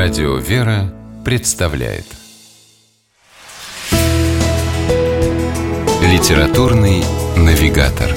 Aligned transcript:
Радио 0.00 0.36
«Вера» 0.36 0.94
представляет 1.24 2.04
Литературный 6.00 7.02
навигатор 7.36 8.08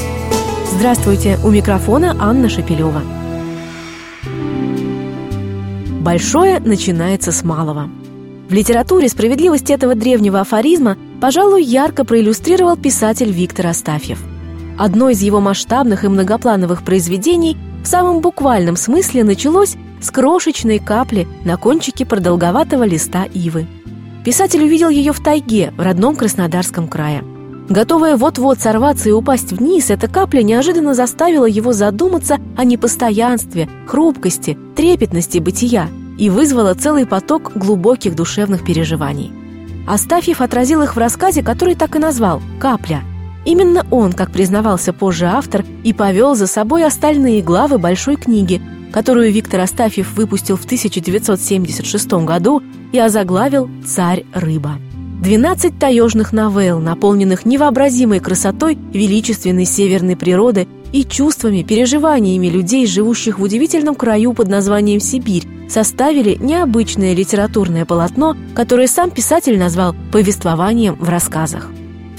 Здравствуйте! 0.73 1.39
У 1.43 1.49
микрофона 1.49 2.15
Анна 2.19 2.49
Шапилева. 2.49 3.01
Большое 6.01 6.59
начинается 6.59 7.31
с 7.31 7.41
малого. 7.43 7.89
В 8.47 8.53
литературе 8.53 9.09
справедливость 9.09 9.71
этого 9.71 9.95
древнего 9.95 10.41
афоризма, 10.41 10.99
пожалуй, 11.19 11.63
ярко 11.63 12.05
проиллюстрировал 12.05 12.77
писатель 12.77 13.31
Виктор 13.31 13.65
Астафьев. 13.65 14.19
Одно 14.77 15.09
из 15.09 15.23
его 15.23 15.41
масштабных 15.41 16.03
и 16.03 16.09
многоплановых 16.09 16.83
произведений 16.83 17.57
в 17.83 17.87
самом 17.87 18.21
буквальном 18.21 18.75
смысле 18.75 19.23
началось 19.23 19.77
с 20.01 20.11
крошечной 20.11 20.79
капли 20.79 21.27
на 21.45 21.57
кончике 21.57 22.05
продолговатого 22.05 22.83
листа 22.83 23.23
ивы. 23.25 23.67
Писатель 24.25 24.63
увидел 24.63 24.89
ее 24.89 25.13
в 25.13 25.19
тайге, 25.19 25.73
в 25.77 25.81
родном 25.81 26.15
Краснодарском 26.15 26.87
крае. 26.87 27.23
Готовая 27.69 28.17
вот-вот 28.17 28.59
сорваться 28.59 29.09
и 29.09 29.13
упасть 29.13 29.53
вниз, 29.53 29.89
эта 29.89 30.07
капля 30.07 30.41
неожиданно 30.41 30.93
заставила 30.93 31.45
его 31.45 31.71
задуматься 31.71 32.37
о 32.57 32.65
непостоянстве, 32.65 33.69
хрупкости, 33.87 34.57
трепетности 34.75 35.39
бытия 35.39 35.87
и 36.17 36.29
вызвала 36.29 36.73
целый 36.73 37.05
поток 37.05 37.53
глубоких 37.55 38.15
душевных 38.15 38.65
переживаний. 38.65 39.31
Астафьев 39.87 40.41
отразил 40.41 40.81
их 40.81 40.95
в 40.95 40.99
рассказе, 40.99 41.43
который 41.43 41.75
так 41.75 41.95
и 41.95 41.99
назвал 41.99 42.41
«Капля». 42.59 43.03
Именно 43.45 43.85
он, 43.89 44.13
как 44.13 44.31
признавался 44.31 44.93
позже 44.93 45.25
автор, 45.25 45.65
и 45.83 45.93
повел 45.93 46.35
за 46.35 46.47
собой 46.47 46.85
остальные 46.85 47.41
главы 47.41 47.77
большой 47.77 48.15
книги, 48.15 48.61
которую 48.91 49.31
Виктор 49.31 49.61
Астафьев 49.61 50.13
выпустил 50.13 50.57
в 50.57 50.65
1976 50.65 52.11
году 52.25 52.61
и 52.91 52.99
озаглавил 52.99 53.69
«Царь-рыба». 53.85 54.77
12 55.21 55.77
таежных 55.77 56.33
новелл, 56.33 56.79
наполненных 56.79 57.45
невообразимой 57.45 58.19
красотой 58.19 58.77
величественной 58.91 59.65
северной 59.65 60.15
природы 60.15 60.67
и 60.91 61.03
чувствами, 61.03 61.61
переживаниями 61.61 62.47
людей, 62.47 62.87
живущих 62.87 63.37
в 63.37 63.43
удивительном 63.43 63.93
краю 63.93 64.33
под 64.33 64.47
названием 64.47 64.99
Сибирь, 64.99 65.47
составили 65.69 66.37
необычное 66.39 67.13
литературное 67.13 67.85
полотно, 67.85 68.35
которое 68.55 68.87
сам 68.87 69.11
писатель 69.11 69.59
назвал 69.59 69.95
повествованием 70.11 70.95
в 70.95 71.07
рассказах. 71.07 71.69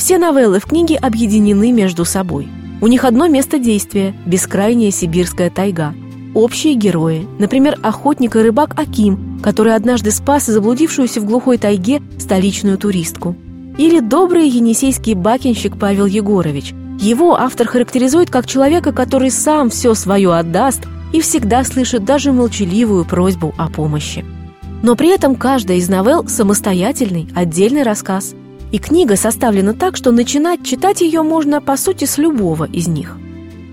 Все 0.02 0.18
новеллы 0.18 0.58
в 0.58 0.66
книге 0.66 0.96
объединены 0.96 1.70
между 1.70 2.04
собой. 2.04 2.48
У 2.80 2.88
них 2.88 3.04
одно 3.04 3.28
место 3.28 3.60
действия– 3.60 4.16
бескрайняя 4.26 4.90
сибирская 4.90 5.48
тайга. 5.48 5.94
Общие 6.34 6.74
герои, 6.74 7.28
например, 7.38 7.78
охотник 7.84 8.34
и 8.34 8.40
рыбак 8.40 8.76
Аким, 8.76 9.38
который 9.44 9.76
однажды 9.76 10.10
спас 10.10 10.46
заблудившуюся 10.46 11.20
в 11.20 11.24
глухой 11.24 11.56
тайге 11.56 12.02
столичную 12.18 12.78
туристку. 12.78 13.36
Или 13.78 14.00
добрый 14.00 14.48
енисейский 14.48 15.14
бакинщик 15.14 15.78
Павел 15.78 16.06
Егорович. 16.06 16.74
Его 16.98 17.36
автор 17.36 17.68
характеризует 17.68 18.28
как 18.28 18.48
человека, 18.48 18.90
который 18.90 19.30
сам 19.30 19.70
все 19.70 19.94
свое 19.94 20.34
отдаст 20.34 20.80
и 21.12 21.20
всегда 21.20 21.62
слышит 21.62 22.04
даже 22.04 22.32
молчаливую 22.32 23.04
просьбу 23.04 23.54
о 23.56 23.68
помощи. 23.68 24.24
Но 24.82 24.96
при 24.96 25.14
этом 25.14 25.36
каждая 25.36 25.76
из 25.76 25.88
новелл– 25.88 26.24
самостоятельный, 26.26 27.28
отдельный 27.36 27.84
рассказ. 27.84 28.34
И 28.72 28.78
книга 28.78 29.16
составлена 29.16 29.74
так, 29.74 29.96
что 29.96 30.10
начинать 30.10 30.64
читать 30.64 31.02
ее 31.02 31.22
можно, 31.22 31.60
по 31.60 31.76
сути, 31.76 32.06
с 32.06 32.18
любого 32.18 32.64
из 32.64 32.88
них. 32.88 33.16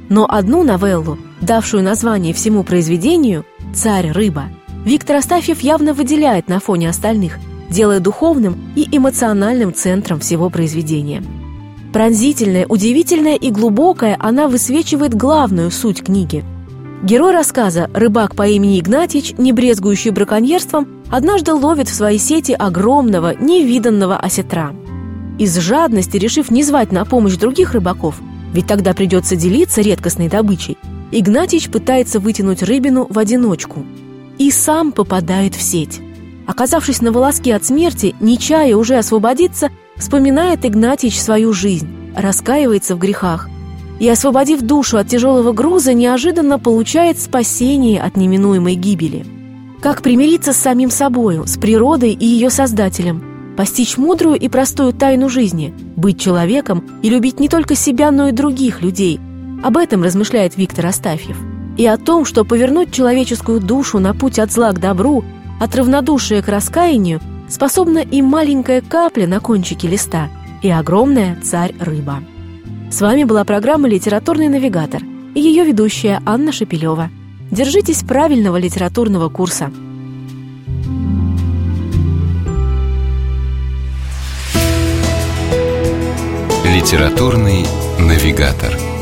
Но 0.09 0.27
одну 0.29 0.63
новеллу– 0.63 1.17
давшую 1.41 1.83
название 1.83 2.33
всему 2.33 2.63
произведению 2.63 3.45
«Царь-рыба», 3.73 4.49
Виктор 4.85 5.17
Астафьев 5.17 5.61
явно 5.61 5.93
выделяет 5.93 6.47
на 6.47 6.59
фоне 6.59 6.89
остальных, 6.89 7.37
делая 7.69 7.99
духовным 7.99 8.57
и 8.75 8.87
эмоциональным 8.91 9.73
центром 9.73 10.19
всего 10.19 10.49
произведения. 10.49 11.23
Пронзительная, 11.93 12.65
удивительная 12.67 13.35
и 13.35 13.51
глубокая, 13.51 14.15
она 14.19 14.47
высвечивает 14.47 15.13
главную 15.13 15.71
суть 15.71 16.03
книги. 16.03 16.43
Герой 17.03 17.31
рассказа, 17.31 17.89
рыбак 17.93 18.35
по 18.35 18.47
имени 18.47 18.79
Игнатьич, 18.79 19.33
не 19.37 19.53
брезгующий 19.53 20.11
браконьерством, 20.11 20.87
однажды 21.09 21.53
ловит 21.53 21.87
в 21.87 21.93
свои 21.93 22.17
сети 22.17 22.51
огромного, 22.51 23.33
невиданного 23.35 24.17
осетра. 24.17 24.73
Из 25.39 25.57
жадности, 25.57 26.17
решив 26.17 26.51
не 26.51 26.63
звать 26.63 26.91
на 26.91 27.05
помощь 27.05 27.37
других 27.37 27.71
рыбаков, 27.71 28.15
ведь 28.53 28.67
тогда 28.67 28.93
придется 28.93 29.37
делиться 29.37 29.79
редкостной 29.79 30.27
добычей, 30.27 30.77
Игнатьич 31.13 31.69
пытается 31.69 32.19
вытянуть 32.19 32.61
рыбину 32.61 33.07
в 33.09 33.17
одиночку 33.17 33.85
и 34.37 34.51
сам 34.51 34.91
попадает 34.91 35.55
в 35.55 35.61
сеть. 35.61 36.01
Оказавшись 36.45 37.01
на 37.01 37.13
волоске 37.13 37.55
от 37.55 37.63
смерти, 37.63 38.15
не 38.19 38.37
чая 38.37 38.75
уже 38.75 38.97
освободиться, 38.97 39.69
вспоминает 39.95 40.65
Игнатьич 40.65 41.17
свою 41.17 41.53
жизнь, 41.53 41.87
раскаивается 42.17 42.97
в 42.97 42.99
грехах 42.99 43.47
и, 43.99 44.09
освободив 44.09 44.61
душу 44.61 44.97
от 44.97 45.07
тяжелого 45.07 45.53
груза, 45.53 45.93
неожиданно 45.93 46.59
получает 46.59 47.17
спасение 47.17 48.01
от 48.01 48.17
неминуемой 48.17 48.75
гибели. 48.75 49.25
Как 49.81 50.01
примириться 50.01 50.51
с 50.51 50.57
самим 50.57 50.91
собою, 50.91 51.47
с 51.47 51.57
природой 51.57 52.11
и 52.11 52.25
ее 52.25 52.49
создателем, 52.49 53.38
постичь 53.59 53.97
мудрую 53.97 54.39
и 54.39 54.47
простую 54.47 54.93
тайну 54.93 55.27
жизни, 55.27 55.73
быть 55.97 56.17
человеком 56.17 56.81
и 57.03 57.09
любить 57.09 57.41
не 57.41 57.49
только 57.49 57.75
себя, 57.75 58.09
но 58.09 58.29
и 58.29 58.31
других 58.31 58.81
людей– 58.81 59.19
об 59.63 59.75
этом 59.75 60.01
размышляет 60.01 60.55
Виктор 60.55 60.85
Астафьев. 60.85 61.37
И 61.77 61.85
о 61.85 61.97
том, 61.97 62.23
что 62.23 62.45
повернуть 62.45 62.93
человеческую 62.93 63.59
душу 63.59 63.99
на 63.99 64.13
путь 64.13 64.39
от 64.39 64.53
зла 64.53 64.71
к 64.71 64.79
добру, 64.79 65.25
от 65.59 65.75
равнодушия 65.75 66.41
к 66.41 66.47
раскаянию, 66.47 67.19
способна 67.49 67.99
и 67.99 68.21
маленькая 68.21 68.79
капля 68.79 69.27
на 69.27 69.41
кончике 69.41 69.89
листа, 69.89 70.29
и 70.61 70.69
огромная 70.69 71.37
царь-рыба. 71.43 72.23
С 72.89 73.01
вами 73.01 73.25
была 73.25 73.43
программа 73.43 73.89
«Литературный 73.89 74.47
навигатор» 74.47 75.01
и 75.35 75.41
ее 75.41 75.65
ведущая 75.65 76.21
Анна 76.25 76.53
Шапилева. 76.53 77.09
Держитесь 77.51 78.03
правильного 78.03 78.55
литературного 78.55 79.27
курса. 79.27 79.69
Литературный 86.91 87.67
навигатор. 87.99 88.98